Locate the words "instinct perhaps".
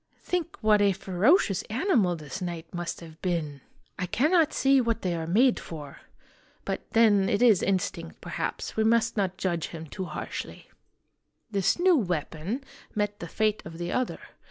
7.61-8.75